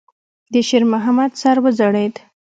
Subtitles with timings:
[0.53, 2.15] د شېرمحمد سر وځړېد.